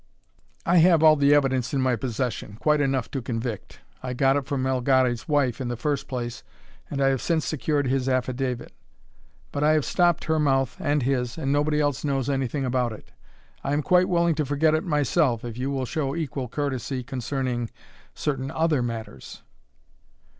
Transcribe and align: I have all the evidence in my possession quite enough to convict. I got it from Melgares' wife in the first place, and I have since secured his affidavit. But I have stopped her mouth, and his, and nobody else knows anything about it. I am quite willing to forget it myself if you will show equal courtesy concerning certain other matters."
I 0.65 0.77
have 0.77 1.03
all 1.03 1.15
the 1.15 1.31
evidence 1.35 1.75
in 1.75 1.79
my 1.81 1.95
possession 1.95 2.57
quite 2.59 2.81
enough 2.81 3.11
to 3.11 3.21
convict. 3.21 3.81
I 4.01 4.13
got 4.15 4.35
it 4.35 4.47
from 4.47 4.63
Melgares' 4.63 5.27
wife 5.27 5.61
in 5.61 5.67
the 5.67 5.77
first 5.77 6.07
place, 6.07 6.41
and 6.89 6.99
I 7.03 7.09
have 7.09 7.21
since 7.21 7.45
secured 7.45 7.85
his 7.85 8.09
affidavit. 8.09 8.73
But 9.51 9.63
I 9.63 9.73
have 9.73 9.85
stopped 9.85 10.23
her 10.23 10.39
mouth, 10.39 10.75
and 10.79 11.03
his, 11.03 11.37
and 11.37 11.53
nobody 11.53 11.79
else 11.79 12.03
knows 12.03 12.31
anything 12.31 12.65
about 12.65 12.93
it. 12.93 13.11
I 13.63 13.73
am 13.73 13.83
quite 13.83 14.09
willing 14.09 14.33
to 14.33 14.43
forget 14.47 14.73
it 14.73 14.83
myself 14.83 15.45
if 15.45 15.55
you 15.55 15.69
will 15.69 15.85
show 15.85 16.15
equal 16.15 16.47
courtesy 16.47 17.03
concerning 17.03 17.69
certain 18.15 18.49
other 18.49 18.81
matters." 18.81 19.43